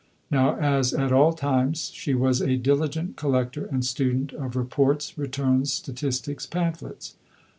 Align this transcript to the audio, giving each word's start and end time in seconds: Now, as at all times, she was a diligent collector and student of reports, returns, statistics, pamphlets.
Now, 0.31 0.55
as 0.55 0.95
at 0.95 1.11
all 1.11 1.31
times, 1.31 1.91
she 1.93 2.15
was 2.15 2.41
a 2.41 2.57
diligent 2.57 3.17
collector 3.17 3.65
and 3.65 3.85
student 3.85 4.33
of 4.33 4.55
reports, 4.55 5.15
returns, 5.15 5.71
statistics, 5.71 6.47
pamphlets. 6.47 7.13